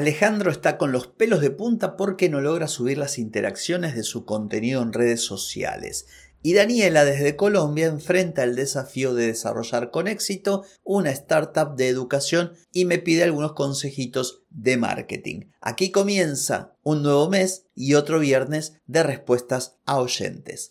[0.00, 4.24] Alejandro está con los pelos de punta porque no logra subir las interacciones de su
[4.24, 6.06] contenido en redes sociales.
[6.42, 12.54] Y Daniela desde Colombia enfrenta el desafío de desarrollar con éxito una startup de educación
[12.72, 15.50] y me pide algunos consejitos de marketing.
[15.60, 20.70] Aquí comienza un nuevo mes y otro viernes de respuestas a oyentes.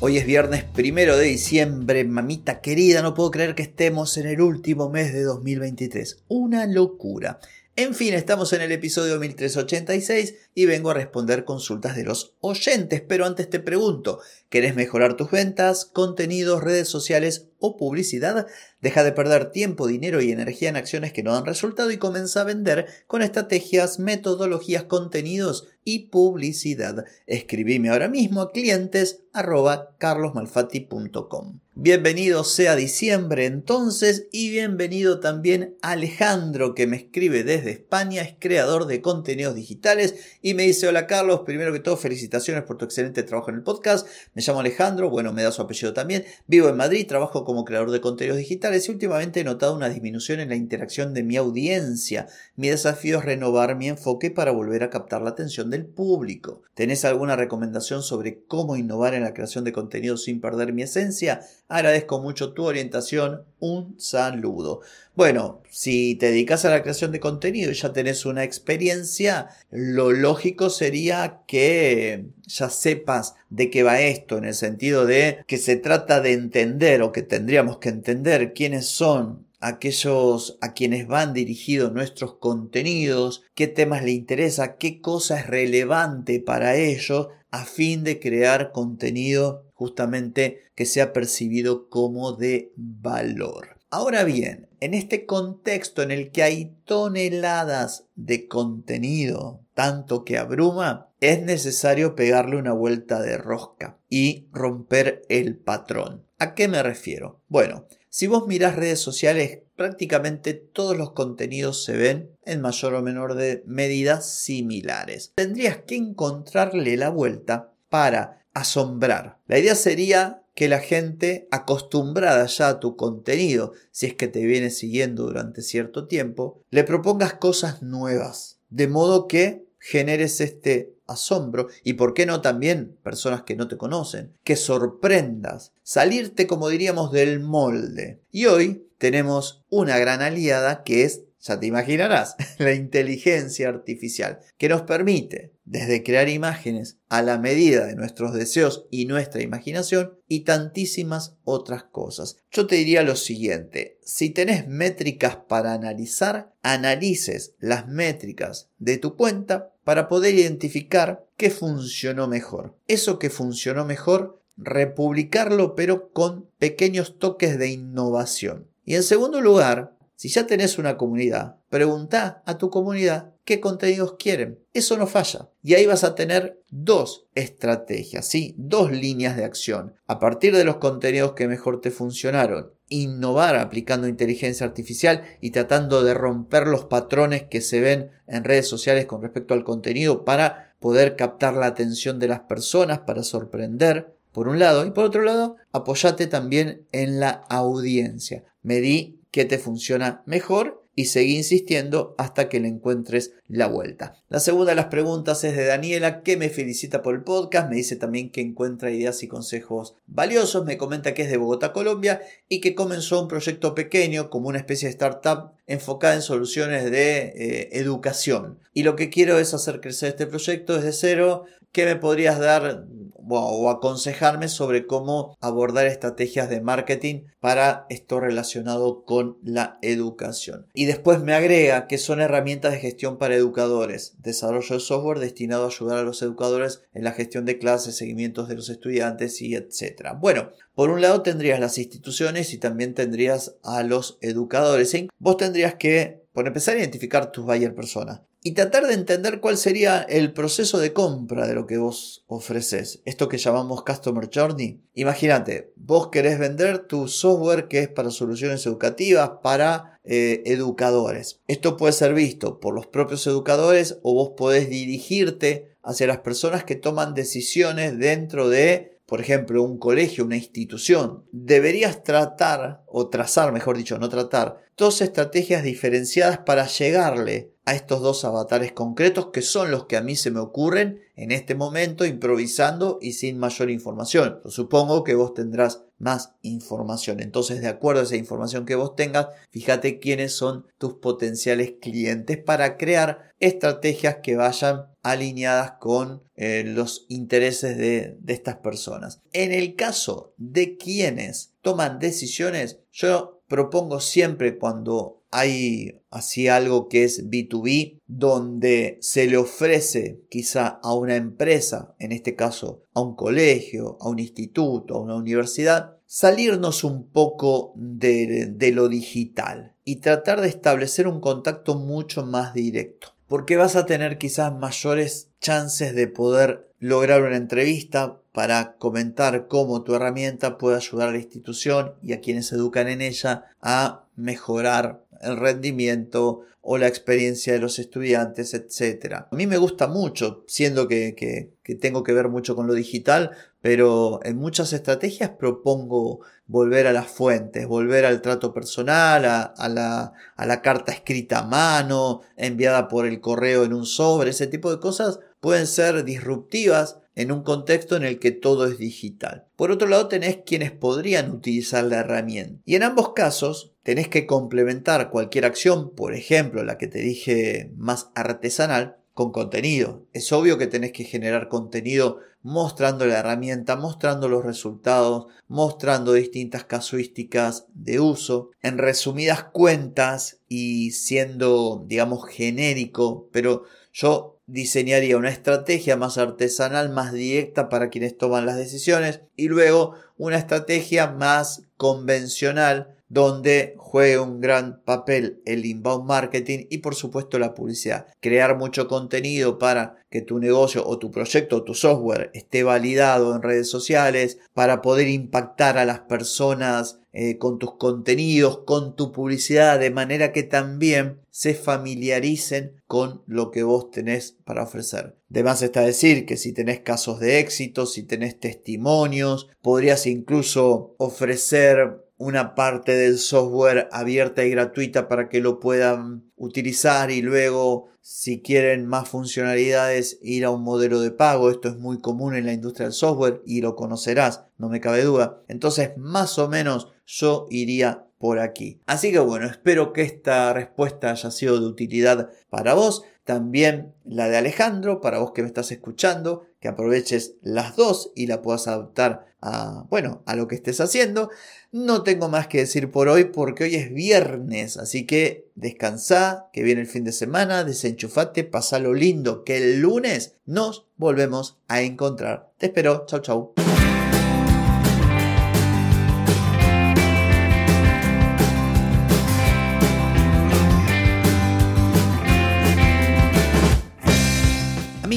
[0.00, 4.40] Hoy es viernes primero de diciembre, mamita querida, no puedo creer que estemos en el
[4.40, 6.22] último mes de 2023.
[6.28, 7.40] Una locura.
[7.74, 13.00] En fin, estamos en el episodio 1386 y vengo a responder consultas de los oyentes,
[13.00, 18.48] pero antes te pregunto, ¿querés mejorar tus ventas, contenidos, redes sociales o publicidad?
[18.80, 22.40] Deja de perder tiempo, dinero y energía en acciones que no dan resultado y comienza
[22.40, 27.04] a vender con estrategias, metodologías, contenidos y publicidad.
[27.26, 31.60] Escribime ahora mismo a clientes carlosmalfatti.com.
[31.74, 38.86] Bienvenido sea diciembre entonces y bienvenido también Alejandro que me escribe desde España, es creador
[38.86, 40.16] de contenidos digitales
[40.54, 44.06] me dice hola Carlos, primero que todo felicitaciones por tu excelente trabajo en el podcast,
[44.34, 47.90] me llamo Alejandro, bueno me da su apellido también, vivo en Madrid, trabajo como creador
[47.90, 52.26] de contenidos digitales y últimamente he notado una disminución en la interacción de mi audiencia,
[52.56, 56.62] mi desafío es renovar mi enfoque para volver a captar la atención del público.
[56.74, 61.40] ¿Tenés alguna recomendación sobre cómo innovar en la creación de contenidos sin perder mi esencia?
[61.68, 63.42] Agradezco mucho tu orientación.
[63.60, 64.80] Un saludo.
[65.14, 70.12] Bueno, si te dedicas a la creación de contenido y ya tenés una experiencia, lo
[70.12, 70.37] lógico
[70.70, 76.20] sería que ya sepas de qué va esto, en el sentido de que se trata
[76.20, 82.34] de entender o que tendríamos que entender quiénes son aquellos a quienes van dirigidos nuestros
[82.34, 88.72] contenidos, qué temas le interesa, qué cosa es relevante para ellos, a fin de crear
[88.72, 93.78] contenido justamente que sea percibido como de valor.
[93.90, 101.12] Ahora bien, en este contexto en el que hay toneladas de contenido, tanto que abruma,
[101.20, 106.24] es necesario pegarle una vuelta de rosca y romper el patrón.
[106.40, 107.42] ¿A qué me refiero?
[107.46, 113.02] Bueno, si vos mirás redes sociales, prácticamente todos los contenidos se ven en mayor o
[113.02, 115.30] menor de medidas similares.
[115.36, 119.38] Tendrías que encontrarle la vuelta para asombrar.
[119.46, 124.44] La idea sería que la gente acostumbrada ya a tu contenido, si es que te
[124.44, 131.68] viene siguiendo durante cierto tiempo, le propongas cosas nuevas, de modo que generes este asombro
[131.82, 137.12] y por qué no también personas que no te conocen, que sorprendas, salirte como diríamos
[137.12, 138.20] del molde.
[138.30, 144.68] Y hoy tenemos una gran aliada que es ya te imaginarás, la inteligencia artificial, que
[144.68, 150.40] nos permite, desde crear imágenes a la medida de nuestros deseos y nuestra imaginación, y
[150.40, 152.36] tantísimas otras cosas.
[152.50, 159.16] Yo te diría lo siguiente, si tenés métricas para analizar, analices las métricas de tu
[159.16, 162.76] cuenta para poder identificar qué funcionó mejor.
[162.88, 168.68] Eso que funcionó mejor, republicarlo pero con pequeños toques de innovación.
[168.84, 174.16] Y en segundo lugar, si ya tenés una comunidad, pregunta a tu comunidad qué contenidos
[174.18, 174.58] quieren.
[174.74, 175.48] Eso no falla.
[175.62, 178.52] Y ahí vas a tener dos estrategias, ¿sí?
[178.58, 179.94] dos líneas de acción.
[180.08, 186.02] A partir de los contenidos que mejor te funcionaron, innovar aplicando inteligencia artificial y tratando
[186.02, 190.74] de romper los patrones que se ven en redes sociales con respecto al contenido para
[190.80, 195.22] poder captar la atención de las personas, para sorprender, por un lado, y por otro
[195.22, 198.42] lado, apoyate también en la audiencia.
[198.62, 204.16] Medí que te funciona mejor y seguí insistiendo hasta que le encuentres la vuelta.
[204.28, 207.76] La segunda de las preguntas es de Daniela, que me felicita por el podcast, me
[207.76, 212.20] dice también que encuentra ideas y consejos valiosos, me comenta que es de Bogotá, Colombia,
[212.48, 217.18] y que comenzó un proyecto pequeño como una especie de startup enfocada en soluciones de
[217.26, 218.58] eh, educación.
[218.74, 221.44] Y lo que quiero es hacer crecer este proyecto desde cero.
[221.72, 222.86] ¿Qué me podrías dar
[223.30, 230.66] o aconsejarme sobre cómo abordar estrategias de marketing para esto relacionado con la educación.
[230.74, 235.64] Y después me agrega que son herramientas de gestión para educadores, desarrollo de software destinado
[235.64, 239.54] a ayudar a los educadores en la gestión de clases, seguimientos de los estudiantes y
[239.54, 240.14] etc.
[240.18, 244.94] Bueno, por un lado tendrías las instituciones y también tendrías a los educadores.
[245.18, 249.56] Vos tendrías que, por empezar, a identificar tus buyer persona y tratar de entender cuál
[249.56, 253.02] sería el proceso de compra de lo que vos ofreces.
[253.06, 254.80] Esto que llamamos Customer Journey.
[254.94, 261.40] Imagínate, vos querés vender tu software que es para soluciones educativas, para eh, educadores.
[261.48, 266.62] Esto puede ser visto por los propios educadores o vos podés dirigirte hacia las personas
[266.62, 273.52] que toman decisiones dentro de por ejemplo, un colegio, una institución, deberías tratar, o trazar,
[273.52, 279.42] mejor dicho, no tratar, dos estrategias diferenciadas para llegarle a estos dos avatares concretos que
[279.42, 283.70] son los que a mí se me ocurren en este momento improvisando y sin mayor
[283.70, 284.40] información.
[284.46, 287.20] supongo que vos tendrás más información.
[287.20, 292.38] Entonces, de acuerdo a esa información que vos tengas, fíjate quiénes son tus potenciales clientes
[292.38, 299.20] para crear estrategias que vayan alineadas con eh, los intereses de, de estas personas.
[299.32, 307.04] En el caso de quienes toman decisiones, yo propongo siempre cuando hay así algo que
[307.04, 313.14] es B2B, donde se le ofrece quizá a una empresa, en este caso a un
[313.14, 319.96] colegio, a un instituto, a una universidad, salirnos un poco de, de lo digital y
[319.96, 323.08] tratar de establecer un contacto mucho más directo.
[323.26, 329.82] Porque vas a tener quizás mayores chances de poder lograr una entrevista para comentar cómo
[329.82, 335.02] tu herramienta puede ayudar a la institución y a quienes educan en ella a mejorar
[335.20, 339.26] el rendimiento o la experiencia de los estudiantes, etc.
[339.28, 343.32] A mí me gusta mucho, siendo que, que, tengo que ver mucho con lo digital,
[343.60, 350.12] pero en muchas estrategias propongo volver a las fuentes, volver al trato personal, a, la,
[350.36, 354.70] a la carta escrita a mano, enviada por el correo en un sobre, ese tipo
[354.70, 359.48] de cosas pueden ser disruptivas en un contexto en el que todo es digital.
[359.56, 362.62] Por otro lado, tenés quienes podrían utilizar la herramienta.
[362.64, 367.72] Y en ambos casos, tenés que complementar cualquier acción, por ejemplo, la que te dije
[367.76, 370.06] más artesanal, con contenido.
[370.12, 376.62] Es obvio que tenés que generar contenido mostrando la herramienta, mostrando los resultados, mostrando distintas
[376.66, 385.96] casuísticas de uso, en resumidas cuentas y siendo, digamos, genérico, pero yo diseñaría una estrategia
[385.96, 392.97] más artesanal, más directa para quienes toman las decisiones y luego una estrategia más convencional
[393.08, 398.06] donde juegue un gran papel el inbound marketing y por supuesto la publicidad.
[398.20, 403.34] Crear mucho contenido para que tu negocio o tu proyecto o tu software esté validado
[403.34, 409.12] en redes sociales, para poder impactar a las personas eh, con tus contenidos, con tu
[409.12, 415.16] publicidad, de manera que también se familiaricen con lo que vos tenés para ofrecer.
[415.28, 420.94] De más está decir que si tenés casos de éxito, si tenés testimonios, podrías incluso
[420.98, 427.88] ofrecer una parte del software abierta y gratuita para que lo puedan utilizar y luego
[428.00, 431.50] si quieren más funcionalidades ir a un modelo de pago.
[431.50, 435.04] Esto es muy común en la industria del software y lo conocerás, no me cabe
[435.04, 435.42] duda.
[435.46, 438.80] Entonces más o menos yo iría por aquí.
[438.86, 443.04] Así que bueno, espero que esta respuesta haya sido de utilidad para vos.
[443.24, 448.26] También la de Alejandro, para vos que me estás escuchando, que aproveches las dos y
[448.26, 451.30] la puedas adaptar a, bueno, a lo que estés haciendo.
[451.70, 456.62] No tengo más que decir por hoy porque hoy es viernes, así que descansa, que
[456.62, 462.50] viene el fin de semana, desenchufate, pasalo lindo, que el lunes nos volvemos a encontrar.
[462.56, 463.67] Te espero, chau chau.